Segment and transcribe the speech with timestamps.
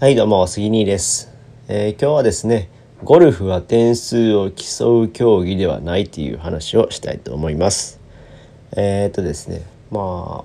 [0.00, 1.32] はいどうも杉兄です、
[1.68, 2.68] えー今日はですね
[3.04, 8.00] ゴルフは点数を競う競技ではないという話をしたいと思います。
[8.76, 9.62] えー、っとですね
[9.92, 10.44] まあ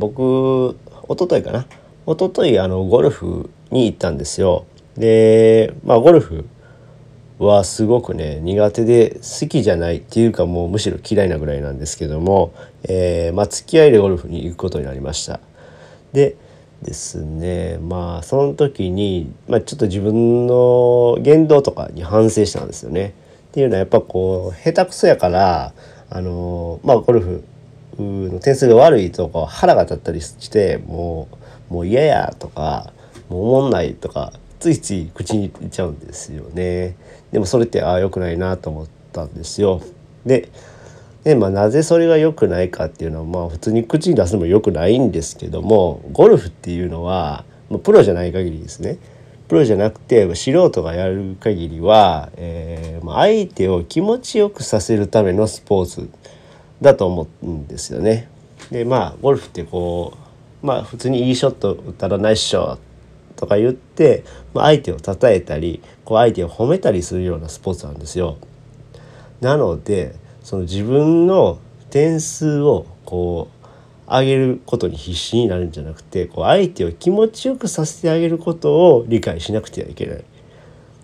[0.00, 0.76] 僕
[1.08, 1.66] 一昨日かな？
[2.08, 4.66] 一昨日あのゴルフに行ったんですよ。
[4.96, 6.44] でまあゴルフ
[7.38, 12.52] はすごくね苦手で好きじゃないっていうかもうむしろ嫌いなぐらいなんですけども、
[12.82, 15.38] えーまあ、付き合いでゴルフに行くことになりました。
[16.12, 16.36] で
[16.82, 23.14] ですねまあその時に、まあ、ちょっと自分の言動とかに反省したんですよね。
[23.48, 25.72] っていうのはやっぱこう下手くそやから
[26.10, 27.44] あのまあゴルフ
[27.98, 31.28] の点数が悪いとか腹が立ったりしても
[31.70, 32.92] うもう嫌やとか
[33.28, 36.96] もうおもんないとかついつい口に言っちゃうんですよね。
[37.32, 39.82] でもそれってああ良くないなと思ったんですよ。
[40.24, 40.48] で
[41.24, 48.98] で、まあ、なぜそれが良くないかっていうのはまあ普通に口に出すのも良くないんですけどもゴルフっていうのは、まあ、プロじゃない限りですね
[49.48, 56.10] プロじゃなくて素人がやる限りは、えーまあ、相手を気持ちよくさせるためのスポーツ
[56.82, 58.28] だと思うんですよね。
[58.70, 60.16] でまあゴルフってこ
[60.62, 62.88] うまあ普通にいいショット打たらナイスショット
[63.38, 68.36] とか言って、まあ、相手を称えたりこう相手を褒めたりするようなスポーツなんですよ。
[69.40, 70.16] なので
[70.48, 71.58] その自分の
[71.90, 73.50] 点数をこ
[74.08, 80.24] う上げることに必死になるんじゃなくてこう相手を気持ちよくさせてあげることを理解しなくてはいけない。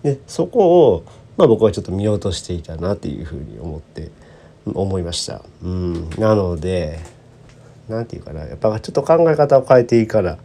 [0.01, 1.03] でそこを、
[1.37, 4.09] まあ、僕はちょっと見落としていたなっていうふうに思って
[4.65, 5.43] 思いました。
[5.61, 6.99] うん、なので
[7.87, 10.39] なんていうかなやっぱちょっと考え方を変えていいから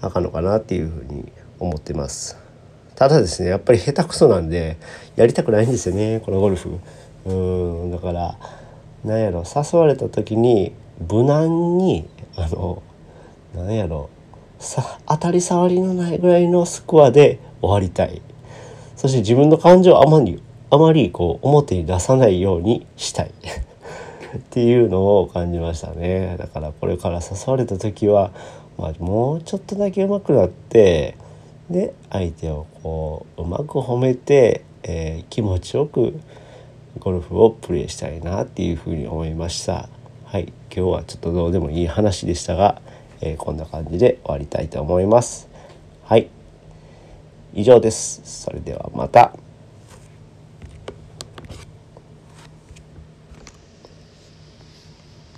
[0.00, 2.38] あかんのかなっていうふうに思ってます。
[2.94, 4.78] ただですねやっぱり下手くそなんで
[5.16, 6.80] やりたくないんですよねこのゴルフ。
[7.28, 8.38] うんだから
[9.04, 10.72] なんやろ誘われた時に
[11.08, 12.82] 無難にあの
[13.54, 14.10] なんやろ
[14.58, 18.22] さ当たり障りのないぐらいのスコアで終わりたい。
[18.96, 23.30] そして自分の感情をあまりあまりこう表に出さないようにしたい。
[24.36, 26.36] っていうのを感じましたね。
[26.38, 28.32] だからこれから誘われた時は、
[28.76, 31.16] まあ、もうちょっとだけ上手くなって
[31.70, 36.18] で相手をこううまく褒めて、えー気持ちよく
[36.98, 39.88] ゴルフをプレーしたいなっていうふうに思いました。
[40.24, 42.80] はい、今日はちょっとどうでもいい話でしたが、
[43.20, 45.48] えーこんな感じで終わりたいと思います。
[46.04, 46.28] はい、
[47.54, 48.20] 以上です。
[48.24, 49.47] それではまた。